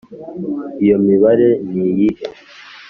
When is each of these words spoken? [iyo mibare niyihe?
[iyo 0.83 0.97
mibare 1.05 1.49
niyihe? 1.73 2.25